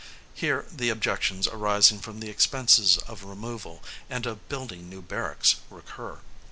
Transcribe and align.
Here, 0.33 0.65
the 0.71 0.89
objections 0.89 1.47
arising 1.47 1.99
from 1.99 2.21
the 2.21 2.29
expenses 2.31 2.97
of 2.97 3.23
removal, 3.23 3.83
and 4.09 4.25
of 4.25 4.49
building 4.49 4.89
new 4.89 5.03
barracks, 5.03 5.57
recur. 5.69 6.17